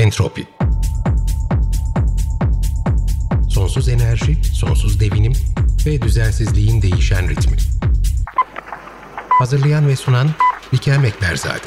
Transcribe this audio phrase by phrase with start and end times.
[0.00, 0.46] Entropi
[3.48, 5.32] Sonsuz enerji, sonsuz devinim
[5.86, 7.56] ve düzensizliğin değişen ritmi.
[9.28, 10.30] Hazırlayan ve sunan
[10.72, 11.66] Bikem Ekberzade.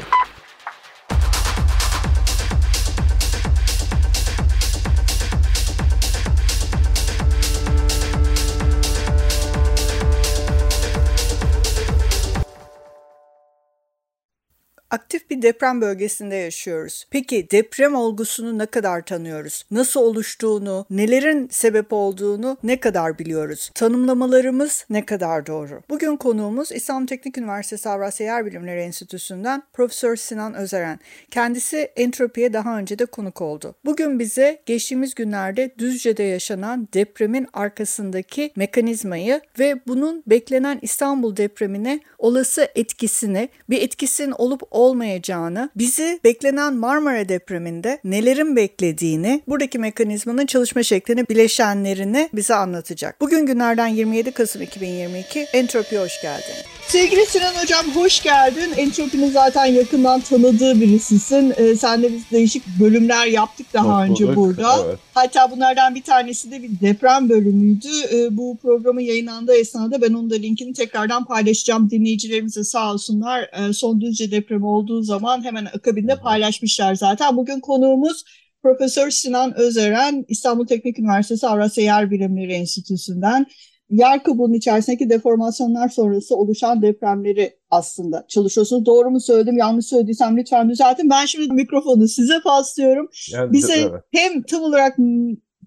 [14.93, 17.05] Aktif bir deprem bölgesinde yaşıyoruz.
[17.09, 19.65] Peki deprem olgusunu ne kadar tanıyoruz?
[19.71, 23.71] Nasıl oluştuğunu, nelerin sebep olduğunu ne kadar biliyoruz?
[23.75, 25.81] Tanımlamalarımız ne kadar doğru?
[25.89, 30.99] Bugün konuğumuz İstanbul Teknik Üniversitesi Avrasya Yer Bilimleri Enstitüsü'nden Profesör Sinan Özeren.
[31.31, 33.75] Kendisi entropiye daha önce de konuk oldu.
[33.85, 42.67] Bugün bize geçtiğimiz günlerde Düzce'de yaşanan depremin arkasındaki mekanizmayı ve bunun beklenen İstanbul depremine olası
[42.75, 51.29] etkisini, bir etkisinin olup olmayacağını, bizi beklenen Marmara depreminde nelerin beklediğini, buradaki mekanizmanın çalışma şeklini,
[51.29, 53.21] bileşenlerini bize anlatacak.
[53.21, 55.39] Bugün günlerden 27 Kasım 2022.
[55.53, 56.72] Entropi hoş geldin.
[56.87, 58.71] Sevgili Sinan Hocam hoş geldin.
[58.77, 61.53] Entropinin zaten yakından tanıdığı birisisin.
[61.57, 64.37] Ee, senle biz değişik bölümler yaptık daha Hoş önce bulduk.
[64.37, 64.85] burada.
[64.87, 64.99] Evet.
[65.13, 67.87] Hatta bunlardan bir tanesi de bir deprem bölümüydü.
[68.13, 71.89] Ee, bu programın yayınlandığı esnada ben onun da linkini tekrardan paylaşacağım.
[71.89, 73.41] Dinleyicilerimize sağ olsunlar.
[73.53, 77.37] Ee, son Düzce depremi olduğu zaman hemen akabinde paylaşmışlar zaten.
[77.37, 78.23] Bugün konuğumuz
[78.63, 83.45] Profesör Sinan Özeren, İstanbul Teknik Üniversitesi Avrasya Yer Bilimleri Enstitüsü'nden
[83.93, 88.85] yer kabuğunun içerisindeki deformasyonlar sonrası oluşan depremleri aslında çalışıyorsunuz.
[88.85, 91.09] Doğru mu söyledim, yanlış söylediysem lütfen düzeltin.
[91.09, 93.09] Ben şimdi mikrofonu size paslıyorum.
[93.33, 94.01] Yani, Bize evet.
[94.11, 94.97] hem tam olarak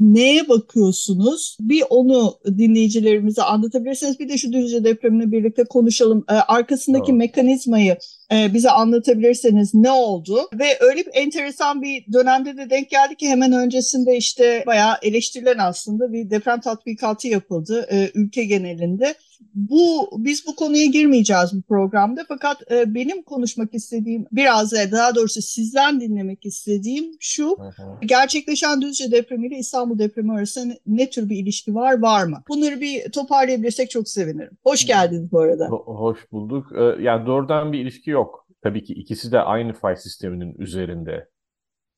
[0.01, 1.57] neye bakıyorsunuz?
[1.61, 4.19] Bir onu dinleyicilerimize anlatabilirsiniz.
[4.21, 6.25] Bir de şu Düzce depremine birlikte konuşalım.
[6.31, 7.19] Ee, arkasındaki Tamam.
[7.19, 7.97] mekanizmayı
[8.33, 10.49] e, bize anlatabilirseniz ne oldu?
[10.59, 15.59] Ve öyle bir enteresan bir dönemde de denk geldi ki hemen öncesinde işte bayağı eleştirilen
[15.59, 19.15] aslında bir deprem tatbikatı yapıldı e, ülke genelinde.
[19.55, 25.15] Bu biz bu konuya girmeyeceğiz bu programda fakat e, benim konuşmak istediğim biraz da daha
[25.15, 27.83] doğrusu sizden dinlemek istediğim şu Hı hı.
[28.07, 32.43] gerçekleşen Düzce depremi ile İstanbul depremi arasında ne, ne tür bir ilişki var var mı?
[32.49, 34.57] Bunları bir toparlayabilirsek çok sevinirim.
[34.65, 35.65] Hoş geldiniz bu arada.
[35.65, 36.67] Ho- Hoş bulduk.
[36.79, 38.47] Ee, Yani doğrudan bir ilişki yok.
[38.63, 41.29] Tabii ki ikisi de aynı fay sisteminin üzerinde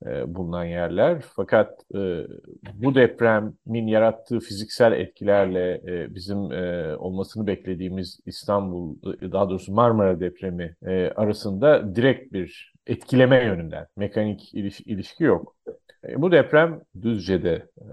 [0.07, 1.23] e, bulunan yerler.
[1.37, 1.99] Fakat e,
[2.75, 10.21] bu depremin yarattığı fiziksel etkilerle e, bizim e, olmasını beklediğimiz İstanbul, e, daha doğrusu Marmara
[10.21, 15.57] depremi e, arasında direkt bir etkileme yönünden mekanik iliş- ilişki yok.
[16.09, 17.85] E, Bu deprem Düzce'de e,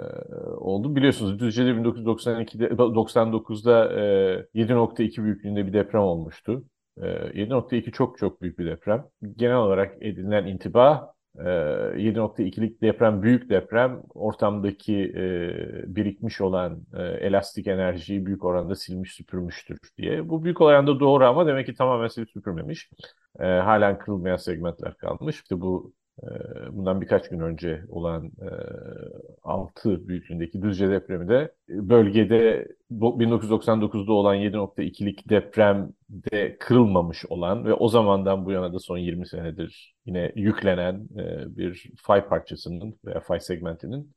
[0.57, 0.95] oldu.
[0.95, 6.63] Biliyorsunuz Düzce'de 1992'de 99'da e, 7.2 büyüklüğünde bir deprem olmuştu.
[7.01, 9.05] E, 7.2 çok çok büyük bir deprem.
[9.37, 17.67] Genel olarak edinilen intiba e, 7.2'lik deprem büyük deprem ortamdaki e, birikmiş olan e, elastik
[17.67, 20.29] enerjiyi büyük oranda silmiş süpürmüştür diye.
[20.29, 22.89] Bu büyük oranda doğru ama demek ki tamamen silip süpürmemiş.
[23.39, 25.35] E, halen kırılmayan segmentler kalmış.
[25.35, 25.93] İşte bu
[26.71, 28.47] bundan birkaç gün önce olan e,
[29.43, 37.87] 6 büyüklüğündeki Düzce depremi de bölgede bu 1999'da olan 7.2'lik depremde kırılmamış olan ve o
[37.87, 41.07] zamandan bu yana da son 20 senedir yine yüklenen
[41.57, 44.15] bir fay parçasının veya fay segmentinin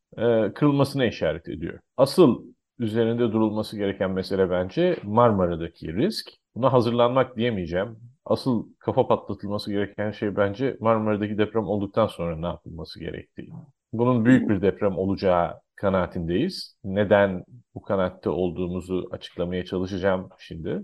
[0.55, 1.79] kırılmasına işaret ediyor.
[1.97, 2.45] Asıl
[2.79, 6.31] üzerinde durulması gereken mesele bence Marmara'daki risk.
[6.55, 7.97] Buna hazırlanmak diyemeyeceğim.
[8.29, 13.51] Asıl kafa patlatılması gereken şey bence Marmara'daki deprem olduktan sonra ne yapılması gerektiği.
[13.93, 16.77] Bunun büyük bir deprem olacağı kanaatindeyiz.
[16.85, 17.45] Neden
[17.75, 20.83] bu kanaatte olduğumuzu açıklamaya çalışacağım şimdi.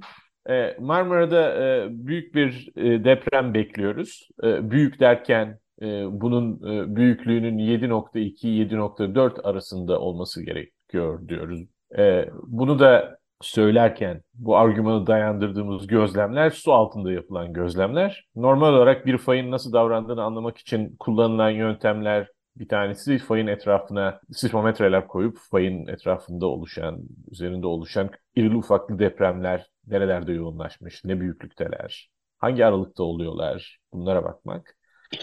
[0.50, 4.28] Ee, Marmara'da e, büyük bir e, deprem bekliyoruz.
[4.44, 5.87] E, büyük derken e,
[6.21, 11.60] bunun e, büyüklüğünün 7.2-7.4 arasında olması gerekiyor diyoruz.
[11.98, 18.27] E, bunu da söylerken bu argümanı dayandırdığımız gözlemler su altında yapılan gözlemler.
[18.37, 25.07] Normal olarak bir fayın nasıl davrandığını anlamak için kullanılan yöntemler bir tanesi fayın etrafına sismometreler
[25.07, 27.01] koyup fayın etrafında oluşan,
[27.31, 34.77] üzerinde oluşan irili ufaklı depremler nerelerde yoğunlaşmış, ne büyüklükteler, hangi aralıkta oluyorlar bunlara bakmak.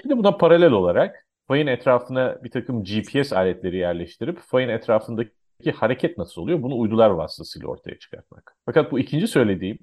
[0.10, 5.32] De buna paralel olarak fayın etrafına bir takım GPS aletleri yerleştirip fayın etrafındaki
[5.70, 8.56] hareket nasıl oluyor bunu uydular vasıtasıyla ortaya çıkartmak.
[8.66, 9.80] Fakat bu ikinci söylediğim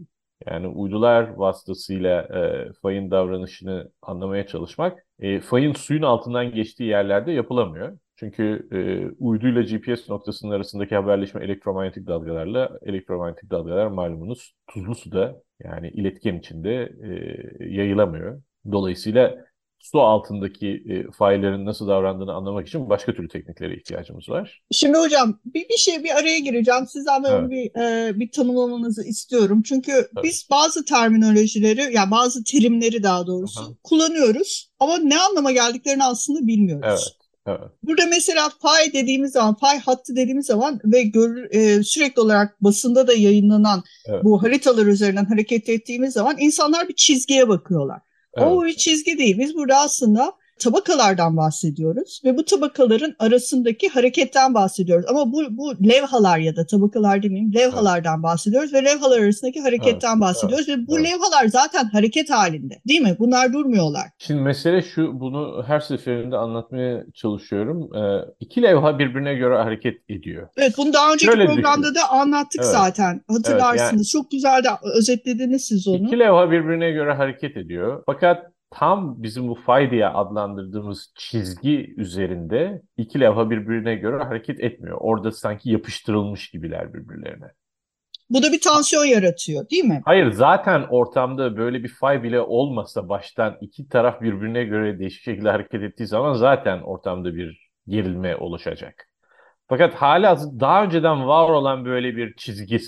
[0.46, 7.98] yani uydular vasıtasıyla e, fayın davranışını anlamaya çalışmak e, fayın suyun altından geçtiği yerlerde yapılamıyor.
[8.16, 8.78] Çünkü e,
[9.18, 16.92] uyduyla GPS noktasının arasındaki haberleşme elektromanyetik dalgalarla elektromanyetik dalgalar malumunuz tuzlu suda yani iletken içinde
[17.02, 18.42] e, yayılamıyor.
[18.72, 19.47] Dolayısıyla
[19.78, 24.62] su altındaki e, fayların nasıl davrandığını anlamak için başka türlü tekniklere ihtiyacımız var.
[24.70, 26.86] Şimdi hocam bir, bir şey bir araya gireceğim.
[26.86, 27.50] Sizden evet.
[27.50, 29.62] bir e, bir tanımlamanızı istiyorum.
[29.62, 30.24] Çünkü evet.
[30.24, 33.68] biz bazı terminolojileri yani bazı terimleri daha doğrusu Aha.
[33.84, 36.86] kullanıyoruz ama ne anlama geldiklerini aslında bilmiyoruz.
[36.88, 37.18] Evet.
[37.48, 37.70] Evet.
[37.82, 43.06] Burada mesela fay dediğimiz zaman, fay hattı dediğimiz zaman ve gör, e, sürekli olarak basında
[43.06, 44.24] da yayınlanan evet.
[44.24, 48.00] bu haritalar üzerinden hareket ettiğimiz zaman insanlar bir çizgiye bakıyorlar.
[48.38, 48.52] Evet.
[48.52, 49.38] O bir çizgi değil.
[49.38, 55.06] Biz burada aslında tabakalardan bahsediyoruz ve bu tabakaların arasındaki hareketten bahsediyoruz.
[55.08, 58.22] Ama bu, bu levhalar ya da tabakalar demeyeyim levhalardan evet.
[58.22, 60.20] bahsediyoruz ve levhalar arasındaki hareketten evet.
[60.20, 60.78] bahsediyoruz evet.
[60.78, 61.12] ve bu evet.
[61.12, 63.16] levhalar zaten hareket halinde değil mi?
[63.18, 64.04] Bunlar durmuyorlar.
[64.18, 67.96] Şimdi mesele şu bunu her seferinde anlatmaya çalışıyorum.
[67.96, 70.48] Ee, iki levha birbirine göre hareket ediyor.
[70.56, 71.94] Evet bunu daha önceki Şöyle programda düşün.
[71.94, 72.72] da anlattık evet.
[72.72, 73.82] zaten hatırlarsınız.
[73.82, 76.06] Evet, yani, Çok güzel de özetlediniz siz onu.
[76.06, 78.02] İki levha birbirine göre hareket ediyor.
[78.06, 84.98] Fakat tam bizim bu fay diye adlandırdığımız çizgi üzerinde iki levha birbirine göre hareket etmiyor.
[85.00, 87.46] Orada sanki yapıştırılmış gibiler birbirlerine.
[88.30, 90.02] Bu da bir tansiyon yaratıyor değil mi?
[90.04, 95.50] Hayır zaten ortamda böyle bir fay bile olmasa baştan iki taraf birbirine göre değişik şekilde
[95.50, 99.08] hareket ettiği zaman zaten ortamda bir gerilme oluşacak.
[99.68, 102.80] Fakat hala daha önceden var olan böyle bir çizgi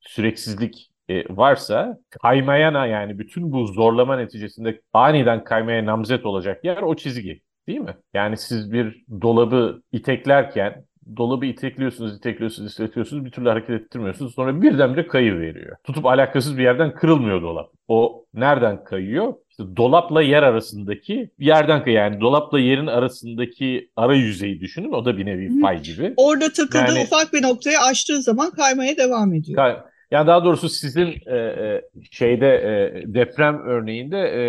[0.00, 6.96] süreksizlik e, varsa kaymayana yani bütün bu zorlama neticesinde aniden kaymaya namzet olacak yer o
[6.96, 7.40] çizgi.
[7.66, 7.96] Değil mi?
[8.14, 10.84] Yani siz bir dolabı iteklerken
[11.16, 14.34] dolabı itekliyorsunuz, itekliyorsunuz, itekliyorsunuz bir türlü hareket ettirmiyorsunuz.
[14.34, 15.76] Sonra birdenbire kayı veriyor.
[15.84, 17.70] Tutup alakasız bir yerden kırılmıyor dolap.
[17.88, 19.34] O nereden kayıyor?
[19.50, 22.04] İşte dolapla yer arasındaki yerden kayıyor.
[22.04, 24.92] Yani dolapla yerin arasındaki ara yüzeyi düşünün.
[24.92, 26.14] O da bir nevi fay gibi.
[26.16, 29.56] Orada takıldığı yani, ufak bir noktayı açtığı zaman kaymaya devam ediyor.
[29.56, 29.76] Kay
[30.12, 34.40] yani daha doğrusu sizin e, e, şeyde e, deprem örneğinde e,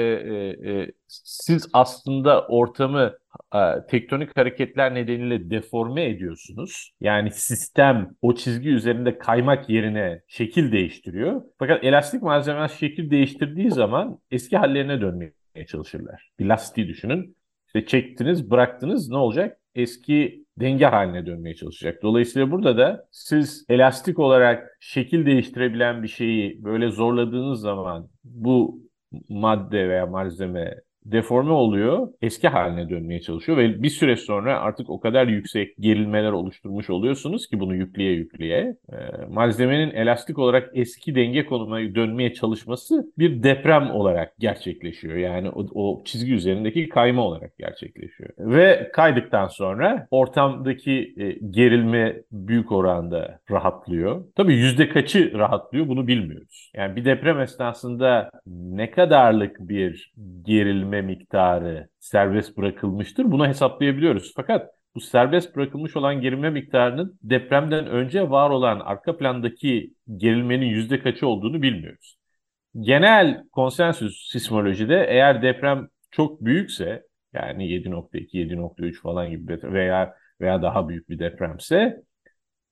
[0.69, 3.13] e, e, siz aslında ortamı
[3.55, 6.91] e, tektonik hareketler nedeniyle deforme ediyorsunuz.
[7.01, 11.41] Yani sistem o çizgi üzerinde kaymak yerine şekil değiştiriyor.
[11.59, 15.33] Fakat elastik malzemeler şekil değiştirdiği zaman eski hallerine dönmeye
[15.67, 16.31] çalışırlar.
[16.39, 17.37] Bir lastiği düşünün.
[17.67, 19.57] İşte çektiniz, bıraktınız ne olacak?
[19.75, 22.03] Eski denge haline dönmeye çalışacak.
[22.03, 28.81] Dolayısıyla burada da siz elastik olarak şekil değiştirebilen bir şeyi böyle zorladığınız zaman bu
[29.29, 34.99] madde veya malzeme deforme oluyor, eski haline dönmeye çalışıyor ve bir süre sonra artık o
[34.99, 38.95] kadar yüksek gerilmeler oluşturmuş oluyorsunuz ki bunu yükleye yükleye e,
[39.29, 45.15] malzemenin elastik olarak eski denge konumuna dönmeye çalışması bir deprem olarak gerçekleşiyor.
[45.15, 48.29] Yani o, o çizgi üzerindeki kayma olarak gerçekleşiyor.
[48.39, 54.25] Ve kaydıktan sonra ortamdaki e, gerilme büyük oranda rahatlıyor.
[54.35, 56.71] Tabii yüzde kaçı rahatlıyor bunu bilmiyoruz.
[56.75, 60.13] Yani bir deprem esnasında ne kadarlık bir
[60.45, 63.31] gerilme gerilme miktarı serbest bırakılmıştır.
[63.31, 64.33] Bunu hesaplayabiliyoruz.
[64.35, 70.99] Fakat bu serbest bırakılmış olan gerilme miktarının depremden önce var olan arka plandaki gerilmenin yüzde
[70.99, 72.17] kaçı olduğunu bilmiyoruz.
[72.79, 77.03] Genel konsensüs sismolojide eğer deprem çok büyükse
[77.33, 81.97] yani 7.2, 7.3 falan gibi veya veya daha büyük bir depremse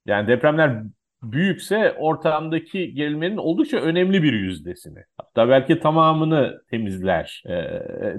[0.06, 0.83] yani depremler
[1.23, 7.51] büyükse ortamdaki gerilmenin oldukça önemli bir yüzdesini hatta belki tamamını temizler e,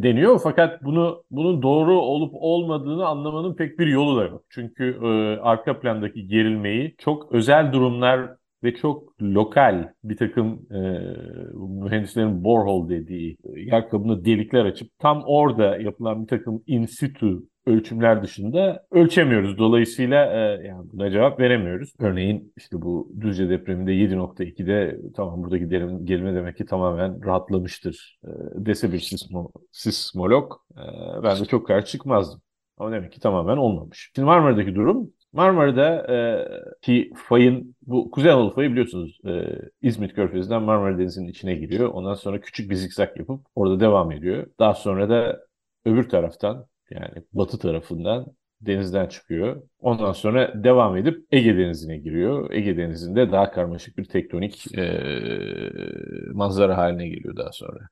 [0.03, 4.45] deniyor fakat bunu bunun doğru olup olmadığını anlamanın pek bir yolu da yok.
[4.51, 8.31] Çünkü e, arka plandaki gerilmeyi çok özel durumlar
[8.65, 10.79] ve çok lokal bir takım e,
[11.83, 18.23] mühendislerin borehole dediği yer kabını delikler açıp tam orada yapılan bir takım in situ ölçümler
[18.23, 19.59] dışında ölçemiyoruz.
[19.59, 21.93] Dolayısıyla e, yani buna cevap veremiyoruz.
[21.99, 28.29] Örneğin işte bu Düzce depreminde 7.2'de tamam buradaki derin, gerilme demek ki tamamen rahatlamıştır e,
[28.55, 30.83] dese bir sismo, sismolog e,
[31.23, 32.43] ben de çok karşı çıkmazdım.
[32.79, 34.11] Ama demek ki tamamen olmamış.
[34.15, 36.17] Şimdi Marmara'daki durum Marmara'da e,
[36.83, 41.89] ki fayın bu Kuzey Anadolu fayı biliyorsunuz e, İzmit Körfezi'nden Marmara Denizi'nin içine giriyor.
[41.89, 44.47] Ondan sonra küçük bir zikzak yapıp orada devam ediyor.
[44.59, 45.41] Daha sonra da
[45.85, 48.27] öbür taraftan yani batı tarafından
[48.61, 49.63] denizden çıkıyor.
[49.81, 52.53] Ondan sonra devam edip Ege Denizi'ne giriyor.
[52.53, 54.85] Ege Denizi'nde daha karmaşık bir tektonik e,
[56.33, 57.89] manzara haline geliyor daha sonra.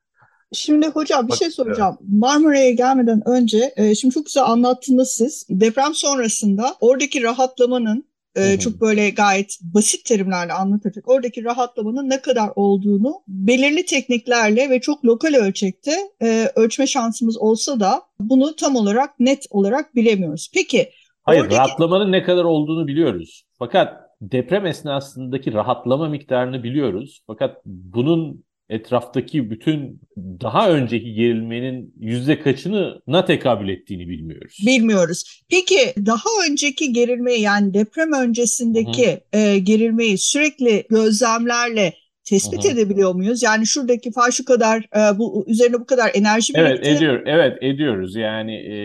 [0.53, 1.97] Şimdi hocam bir Bak, şey soracağım.
[2.01, 2.09] Evet.
[2.13, 5.47] Marmara'ya gelmeden önce e, şimdi çok güzel anlattınız siz.
[5.49, 11.09] Deprem sonrasında oradaki rahatlamanın e, çok böyle gayet basit terimlerle anlatacak.
[11.09, 17.79] Oradaki rahatlamanın ne kadar olduğunu belirli tekniklerle ve çok lokal ölçekte e, ölçme şansımız olsa
[17.79, 20.51] da bunu tam olarak net olarak bilemiyoruz.
[20.53, 20.89] Peki
[21.23, 21.57] Hayır oradaki...
[21.57, 23.43] rahatlamanın ne kadar olduğunu biliyoruz.
[23.59, 27.23] Fakat deprem esnasındaki rahatlama miktarını biliyoruz.
[27.27, 34.57] Fakat bunun etraftaki bütün daha önceki gerilmenin yüzde kaçını na tekabül ettiğini bilmiyoruz.
[34.65, 35.43] Bilmiyoruz.
[35.49, 41.93] Peki daha önceki gerilmeyi yani deprem öncesindeki e, gerilmeyi sürekli gözlemlerle
[42.31, 42.73] tespit Hı-hı.
[42.73, 43.43] edebiliyor muyuz?
[43.43, 46.71] Yani şuradaki fay şu kadar e, bu üzerine bu kadar enerji birikti.
[46.71, 48.15] Evet ediyor evet ediyoruz.
[48.15, 48.75] Yani e,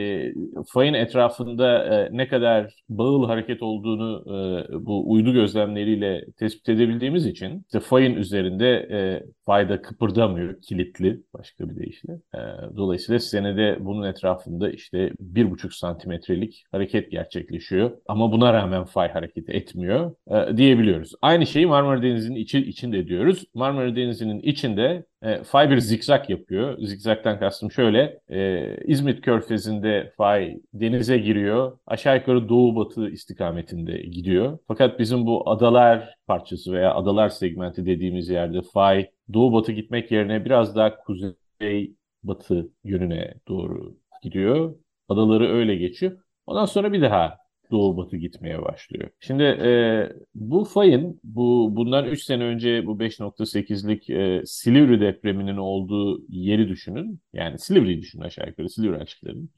[0.72, 7.64] fayın etrafında e, ne kadar bağıl hareket olduğunu e, bu uydu gözlemleriyle tespit edebildiğimiz için
[7.66, 8.98] işte fayın üzerinde e,
[9.46, 12.12] fayda kıpırdamıyor, kilitli başka bir deyişle.
[12.34, 12.40] E,
[12.76, 17.90] dolayısıyla senede bunun etrafında işte bir buçuk santimetrelik hareket gerçekleşiyor.
[18.08, 21.12] Ama buna rağmen fay hareket etmiyor e, diyebiliyoruz.
[21.22, 23.35] Aynı şeyi Marmara Denizi'nin içi, içinde diyoruz.
[23.54, 26.78] Marmara Denizi'nin içinde e, fay bir zikzak yapıyor.
[26.78, 28.20] Zikzaktan kastım şöyle.
[28.28, 31.78] E, İzmit Körfezi'nde fay denize giriyor.
[31.86, 34.58] Aşağı yukarı doğu batı istikametinde gidiyor.
[34.68, 40.44] Fakat bizim bu adalar parçası veya adalar segmenti dediğimiz yerde fay doğu batı gitmek yerine
[40.44, 44.74] biraz daha kuzey batı yönüne doğru gidiyor.
[45.08, 46.18] Adaları öyle geçiyor.
[46.46, 47.38] Ondan sonra bir daha
[47.70, 49.10] doğu batı gitmeye başlıyor.
[49.20, 56.24] Şimdi e, bu fayın bu bundan 3 sene önce bu 5.8'lik e, Silivri depreminin olduğu
[56.28, 57.20] yeri düşünün.
[57.32, 59.50] Yani Silivri'yi düşünün aşağı yukarı Silivri açıklarının.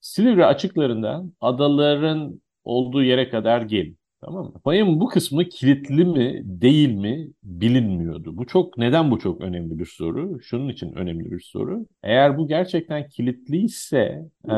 [0.00, 3.99] Silivri açıklarından adaların olduğu yere kadar gelin.
[4.22, 4.52] Tamam mı?
[4.64, 8.36] Payın bu kısmı kilitli mi değil mi bilinmiyordu.
[8.36, 10.40] Bu çok neden bu çok önemli bir soru?
[10.42, 11.86] Şunun için önemli bir soru.
[12.02, 14.54] Eğer bu gerçekten kilitliyse e,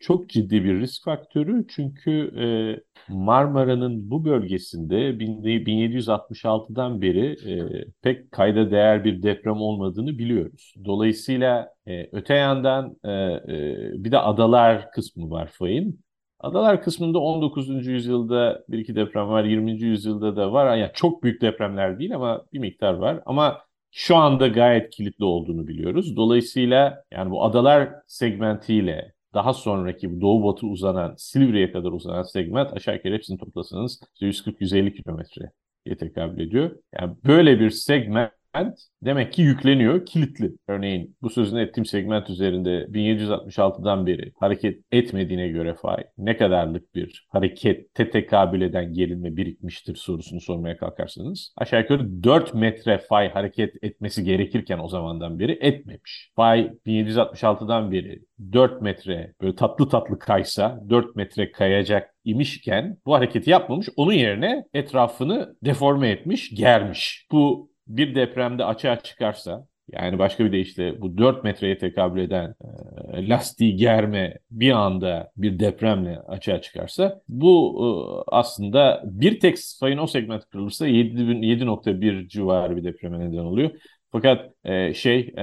[0.00, 1.66] çok ciddi bir risk faktörü.
[1.68, 2.46] Çünkü e,
[3.14, 10.74] Marmara'nın bu bölgesinde 1766'dan beri e, pek kayda değer bir deprem olmadığını biliyoruz.
[10.84, 16.00] Dolayısıyla e, öte yandan e, e, bir de adalar kısmı var fayın.
[16.42, 17.86] Adalar kısmında 19.
[17.86, 19.72] yüzyılda bir iki deprem var, 20.
[19.72, 20.76] yüzyılda da var.
[20.76, 23.22] Yani çok büyük depremler değil ama bir miktar var.
[23.26, 26.16] Ama şu anda gayet kilitli olduğunu biliyoruz.
[26.16, 32.94] Dolayısıyla yani bu adalar segmentiyle daha sonraki doğu batı uzanan Silivri'ye kadar uzanan segment aşağı
[32.94, 35.50] yukarı hepsini toplasanız 140-150 kilometreye
[35.98, 36.70] tekabül ediyor.
[37.00, 38.32] Yani böyle bir segment
[39.02, 40.52] demek ki yükleniyor, kilitli.
[40.68, 47.26] Örneğin bu sözünü ettiğim segment üzerinde 1766'dan beri hareket etmediğine göre fay ne kadarlık bir
[47.28, 54.24] harekette tekabül eden gerilme birikmiştir sorusunu sormaya kalkarsanız aşağı yukarı 4 metre fay hareket etmesi
[54.24, 56.30] gerekirken o zamandan beri etmemiş.
[56.36, 63.50] Fay 1766'dan beri 4 metre böyle tatlı tatlı kaysa 4 metre kayacak imişken bu hareketi
[63.50, 63.88] yapmamış.
[63.96, 67.26] Onun yerine etrafını deforme etmiş, germiş.
[67.32, 72.54] Bu bir depremde açığa çıkarsa yani başka bir deyişle bu 4 metreye tekabül eden
[73.12, 77.86] e, lastiği germe bir anda bir depremle açığa çıkarsa bu e,
[78.36, 83.70] aslında bir tek fayın o segment kırılırsa 7.1 civarı bir depreme neden oluyor.
[84.12, 85.42] Fakat e, şey e,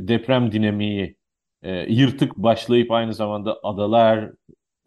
[0.00, 1.16] deprem dinamiği
[1.62, 4.30] e, yırtık başlayıp aynı zamanda adalar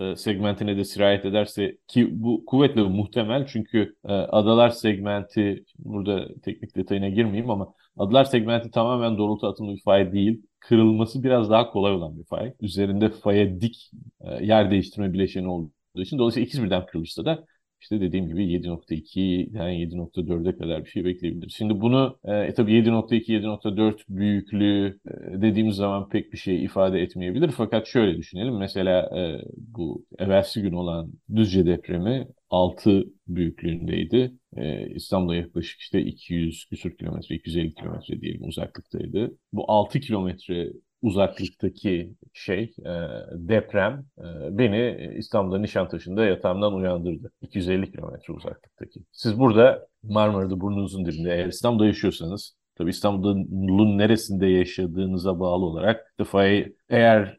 [0.02, 6.76] e, segmentine de sirayet ederse ki bu kuvvetle muhtemel çünkü e, adalar segmenti burada teknik
[6.76, 10.42] detayına girmeyeyim ama adalar segmenti tamamen doğrultu atımlı bir fay değil.
[10.60, 12.54] Kırılması biraz daha kolay olan bir fay.
[12.62, 13.92] Üzerinde faya dik
[14.22, 17.46] e, yer değiştirme bileşeni olduğu için dolayısıyla ikiz birden kırılırsa da
[17.82, 21.50] işte dediğim gibi 7.2 yani 7.4'e kadar bir şey bekleyebilir.
[21.50, 27.52] Şimdi bunu e, tabii 7.2 7.4 büyüklüğü e, dediğimiz zaman pek bir şey ifade etmeyebilir.
[27.52, 28.58] Fakat şöyle düşünelim.
[28.58, 34.34] Mesela e, bu evvelsi gün olan Düzce depremi 6 büyüklüğündeydi.
[34.58, 39.38] Ee, İstanbul'a yaklaşık işte 200 küsur kilometre, 250 kilometre diyelim uzaklıktaydı.
[39.54, 40.70] Bu 6 kilometre
[41.02, 42.92] uzaklıktaki şey e,
[43.32, 47.32] deprem e, beni İstanbul'da Nişantaşı'nda yatağımdan uyandırdı.
[47.42, 49.00] 250 kilometre uzaklıktaki.
[49.12, 56.76] Siz burada Marmara'da burnunuzun dibinde eğer İstanbul'da yaşıyorsanız Tabii İstanbul'un neresinde yaşadığınıza bağlı olarak Tıfa'yı
[56.90, 57.38] eğer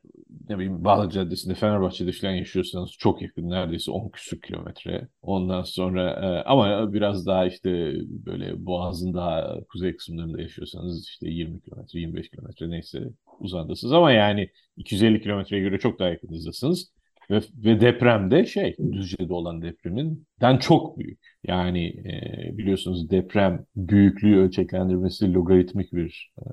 [0.49, 5.09] ne bileyim Bağlı Caddesi'nde Fenerbahçe'de falan yaşıyorsanız çok yakın neredeyse 10 küsur kilometre.
[5.23, 11.61] Ondan sonra e, ama biraz daha işte böyle Boğaz'ın daha kuzey kısımlarında yaşıyorsanız işte 20
[11.61, 13.01] kilometre 25 kilometre neyse
[13.41, 16.93] uzandasınız ama yani 250 kilometreye göre çok daha yakınızdasınız.
[17.31, 21.32] Ve, ve deprem de şey Düzce'de olan depreminden çok büyük.
[21.45, 26.45] Yani e, biliyorsunuz deprem büyüklüğü ölçeklendirmesi logaritmik bir e,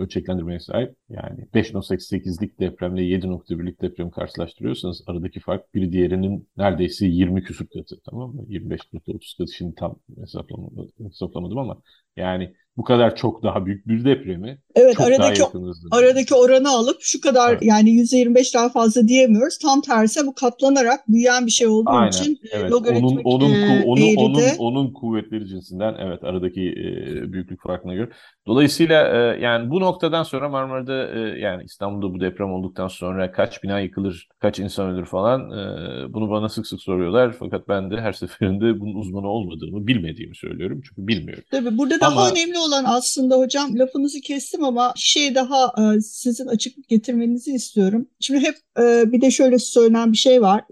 [0.00, 0.96] ölçeklendirmeye sahip.
[1.08, 8.34] Yani 5.8'lik depremle 7.1'lik depremi karşılaştırıyorsanız aradaki fark biri diğerinin neredeyse 20 küsur katı tamam
[8.34, 8.44] mı?
[8.48, 11.82] 25 katı 30 katı şimdi tam hesaplamadım, hesaplamadım ama
[12.16, 15.50] yani bu kadar çok daha büyük bir depremi evet, çok aradaki, daha.
[15.90, 17.62] Aradaki oranı alıp şu kadar evet.
[17.62, 19.58] yani %25 daha fazla diyemiyoruz.
[19.58, 22.70] Tam tersi bu katlanarak büyüyen bir şey olduğu Aynen, için evet.
[22.70, 28.10] logaritmik onun, onun, e, onun, onun, onun kuvvetleri cinsinden evet aradaki e, büyüklük farkına göre.
[28.46, 33.62] Dolayısıyla e, yani bu noktadan sonra Marmara'da e, yani İstanbul'da bu deprem olduktan sonra kaç
[33.62, 37.36] bina yıkılır, kaç insan ölür falan e, bunu bana sık sık soruyorlar.
[37.38, 40.80] Fakat ben de her seferinde bunun uzmanı olmadığımı, bilmediğimi söylüyorum.
[40.88, 41.44] Çünkü bilmiyorum.
[41.50, 46.46] Tabii burada daha ama, önemli olan aslında hocam lafınızı kestim ama şey daha e, sizin
[46.46, 48.06] açıklık getirmenizi istiyorum.
[48.20, 50.64] Şimdi hep e, bir de şöyle söylenen bir şey var.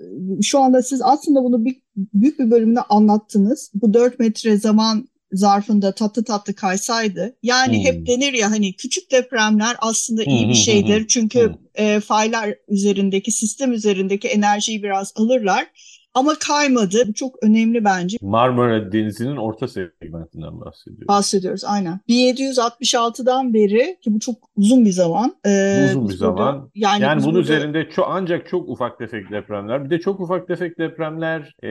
[0.43, 1.77] Şu anda siz aslında bunu bir,
[2.15, 3.71] büyük bir bölümünde anlattınız.
[3.75, 7.37] Bu 4 metre zaman zarfında tatlı tatlı kaysaydı.
[7.43, 7.85] Yani hmm.
[7.85, 11.07] hep denir ya hani küçük depremler aslında iyi bir şeydir.
[11.07, 15.67] Çünkü e, faylar üzerindeki sistem üzerindeki enerjiyi biraz alırlar.
[16.15, 16.97] Ama kaymadı.
[17.09, 18.17] Bu çok önemli bence.
[18.23, 21.09] Marmara Denizi'nin orta segmentinden bahsediyoruz.
[21.09, 22.01] Bahsediyoruz aynen.
[22.09, 25.35] 1766'dan beri ki bu çok uzun bir zaman.
[25.47, 26.71] Ee, uzun bir zaman.
[26.75, 27.41] Yani, yani bunun burada...
[27.41, 29.85] üzerinde çok, ancak çok ufak tefek depremler.
[29.85, 31.69] Bir de çok ufak tefek depremler e,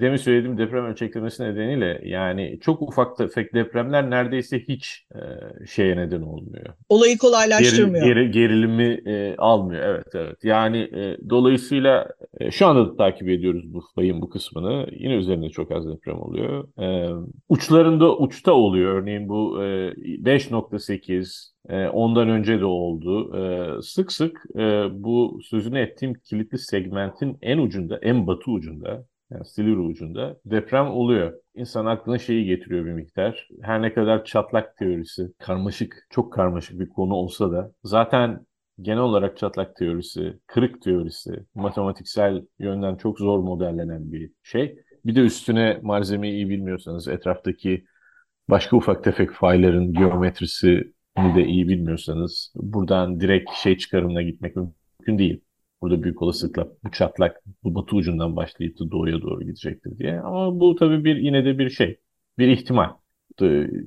[0.00, 5.20] demin söylediğim deprem ölçeklemesi nedeniyle yani çok ufak tefek depremler neredeyse hiç e,
[5.66, 6.66] şeye neden olmuyor.
[6.88, 8.04] Olayı kolaylaştırmıyor.
[8.04, 9.82] Geri, geri, gerilimi e, almıyor.
[9.82, 10.44] Evet evet.
[10.44, 12.08] Yani e, dolayısıyla
[12.40, 14.86] e, şu anda da takip ediyoruz görüyoruz bu fayın bu kısmını.
[14.92, 16.68] Yine üzerinde çok az deprem oluyor.
[16.78, 17.08] Ee,
[17.48, 18.94] uçlarında uçta oluyor.
[18.94, 23.36] Örneğin bu e, 5.8 e, ondan önce de oldu.
[23.36, 29.44] E, sık sık e, bu sözünü ettiğim kilitli segmentin en ucunda, en batı ucunda yani
[29.44, 31.32] Silivri ucunda deprem oluyor.
[31.54, 33.48] İnsan aklına şeyi getiriyor bir miktar.
[33.62, 38.46] Her ne kadar çatlak teorisi karmaşık, çok karmaşık bir konu olsa da zaten
[38.82, 44.76] genel olarak çatlak teorisi, kırık teorisi, matematiksel yönden çok zor modellenen bir şey.
[45.06, 47.84] Bir de üstüne malzemeyi iyi bilmiyorsanız, etraftaki
[48.48, 50.84] başka ufak tefek fayların geometrisini
[51.36, 55.40] de iyi bilmiyorsanız buradan direkt şey çıkarımına gitmek mümkün değil.
[55.82, 60.20] Burada büyük olasılıkla bu çatlak bu batı ucundan başlayıp da doğuya doğru gidecektir diye.
[60.20, 62.00] Ama bu tabii bir yine de bir şey,
[62.38, 62.90] bir ihtimal.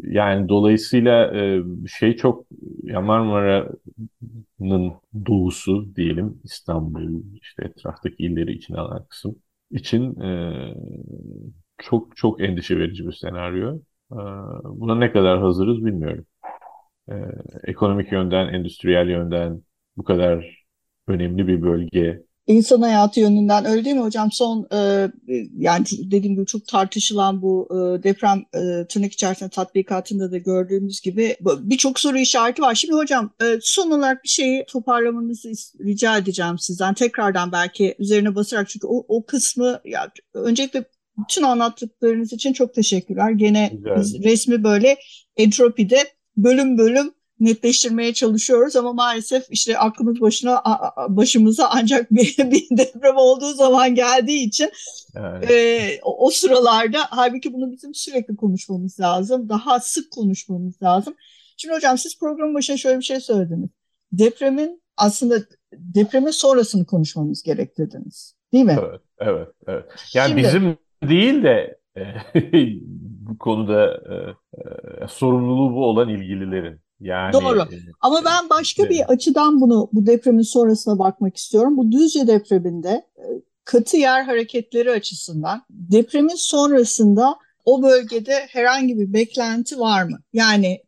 [0.04, 2.46] Yani dolayısıyla e, şey çok
[2.84, 3.02] ya
[4.64, 4.94] Marmara'nın
[5.26, 9.36] doğusu diyelim İstanbul işte etraftaki illeri içine alan kısım
[9.72, 10.76] için e,
[11.78, 13.78] çok çok endişe verici bir senaryo.
[14.12, 14.16] E,
[14.64, 16.26] buna ne kadar hazırız bilmiyorum.
[17.64, 19.62] Ekonomik yönden, endüstriyel yönden
[19.98, 20.66] bu kadar
[21.08, 24.32] önemli bir bölge insan hayatı yönünden öyle değil mi hocam?
[24.32, 25.10] Son e,
[25.58, 31.36] yani dediğim gibi çok tartışılan bu e, deprem e, tırnak içerisinde tatbikatında da gördüğümüz gibi
[31.42, 32.76] birçok soru işareti var.
[32.76, 35.50] Şimdi hocam e, son olarak bir şeyi toparlamanızı
[35.86, 36.94] rica edeceğim sizden.
[36.94, 40.84] Tekrardan belki üzerine basarak çünkü o, o kısmı ya, öncelikle
[41.18, 43.32] bütün anlattıklarınız için çok teşekkürler.
[43.32, 44.98] Gene biz resmi böyle
[45.38, 45.98] entropide
[46.38, 50.64] bölüm bölüm netleştirmeye çalışıyoruz ama maalesef işte aklımız başına
[51.10, 54.72] başımıza ancak bir, bir deprem olduğu zaman geldiği için
[55.16, 55.52] evet.
[55.52, 59.50] e, o, o sıralarda halbuki bunu bizim sürekli konuşmamız lazım.
[59.50, 61.16] Daha sık konuşmamız lazım.
[61.58, 63.70] Şimdi hocam siz programın başına şöyle bir şey söylediniz.
[64.12, 65.36] Depremin aslında
[65.74, 68.36] depremin sonrasını konuşmamız gerek dediniz.
[68.54, 68.78] Değil mi?
[68.80, 69.48] Evet, evet.
[69.68, 69.86] evet.
[70.14, 70.78] Yani Şimdi, bizim
[71.10, 71.80] değil de
[73.02, 74.14] bu konuda e,
[75.04, 76.83] e, sorumluluğu bu olan ilgililerin.
[77.00, 77.60] Yani Doğru.
[77.60, 77.66] E,
[78.02, 81.78] Ama ben başka bir açıdan bunu bu depremin sonrasına bakmak istiyorum.
[81.78, 83.26] Bu Düzce depreminde e,
[83.66, 90.20] katı yer hareketleri açısından depremin sonrasında o bölgede herhangi bir beklenti var mı?
[90.34, 90.82] Yani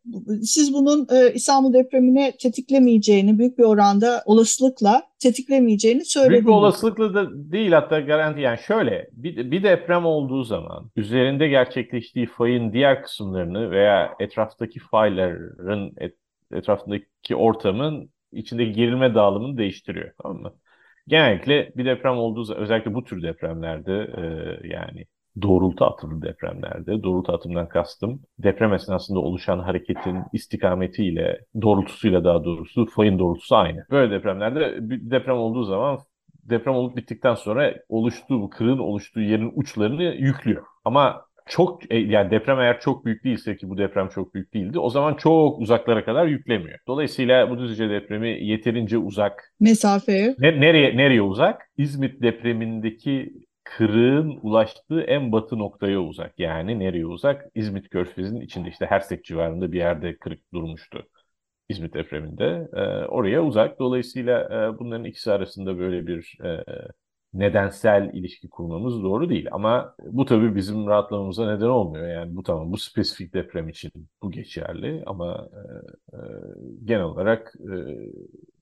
[0.44, 6.34] siz bunun e, İstanbul depremini tetiklemeyeceğini büyük bir oranda olasılıkla tetiklemeyeceğini söylediniz.
[6.34, 11.48] Büyük bir olasılıkla da değil hatta garanti yani şöyle bir, bir deprem olduğu zaman üzerinde
[11.48, 16.16] gerçekleştiği fayın diğer kısımlarını veya etraftaki fayların et,
[16.54, 20.12] etrafındaki ortamın içindeki gerilme dağılımını değiştiriyor.
[20.24, 20.54] Tamam mı?
[21.08, 24.24] Genellikle bir deprem olduğu özellikle bu tür depremlerde e,
[24.68, 25.06] yani
[25.42, 33.20] doğrultu atılı depremlerde, doğrultu atımından kastım deprem esnasında oluşan hareketin istikametiyle, doğrultusuyla daha doğrusu fayın
[33.20, 33.86] doğrultusu aynı.
[33.92, 36.00] Böyle depremlerde bir deprem olduğu zaman
[36.44, 40.64] deprem olup bittikten sonra oluştuğu, bu kırığın oluştuğu yerin uçlarını yüklüyor.
[40.86, 44.80] Ama çok e, yani deprem eğer çok büyük değilse ki bu deprem çok büyük değildi
[44.80, 46.80] o zaman çok uzaklara kadar yüklemiyor.
[46.88, 49.54] Dolayısıyla bu Düzce depremi yeterince uzak.
[49.60, 50.36] Mesafeye.
[50.40, 51.62] Ne, nereye nereye uzak?
[51.78, 53.34] İzmit depremindeki
[53.66, 56.40] kırığın ulaştığı en batı noktaya uzak.
[56.40, 57.48] Yani nereye uzak?
[57.56, 61.08] İzmit Körfezi'nin içinde işte Hersek civarında bir yerde kırık durmuştu.
[61.70, 62.70] İzmit depreminde.
[62.74, 63.80] E, oraya uzak.
[63.80, 64.44] Dolayısıyla
[64.76, 66.66] e, bunların ikisi arasında böyle bir e,
[67.34, 69.48] nedensel ilişki kurmamız doğru değil.
[69.52, 72.08] Ama bu tabii bizim rahatlamamıza neden olmuyor.
[72.10, 73.92] Yani bu tamam bu spesifik deprem için
[74.24, 75.50] bu geçerli ama
[76.14, 76.20] e, e,
[76.86, 77.74] genel olarak e,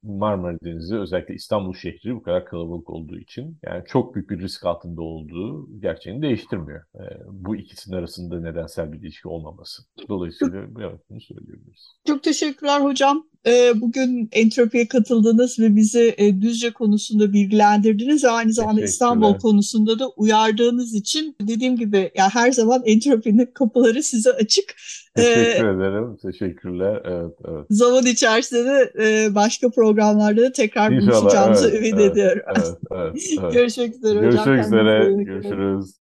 [0.04, 4.66] Marmara Denizi özellikle İstanbul şehri bu kadar kalabalık olduğu için yani çok büyük bir risk
[4.66, 6.84] altında olduğu gerçeğini değiştirmiyor.
[6.96, 9.84] E, bu ikisinin arasında nedensel bir ilişki olmaması.
[10.10, 11.92] Dolayısıyla evet, bunu söyleyebiliriz.
[12.08, 13.28] Çok teşekkürler hocam.
[13.48, 20.10] E, bugün entropiye katıldınız ve bizi e, Düzce konusunda bilgilendirdiniz aynı zamanda İstanbul konusunda da
[20.10, 24.76] uyardığınız için dediğim gibi yani her zaman entropinin kapıları size açık.
[25.16, 26.18] Teşekkür ee, ederim.
[26.22, 27.02] Teşekkürler.
[27.06, 27.66] Evet, evet.
[27.70, 32.42] Zaman içerisinde de e, başka programlarda da tekrar İnşallah, buluşacağımızı evet, ümit evet, ediyorum.
[32.48, 33.54] Evet, evet, evet.
[33.54, 34.56] Görüşmek üzere Görüşmek hocam.
[34.56, 35.24] Görüşmek üzere.
[35.24, 35.92] Görüşürüz.